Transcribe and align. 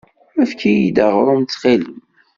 Efk-iyi-d 0.41 0.97
aɣrum 1.05 1.41
ttxil-m. 1.43 1.95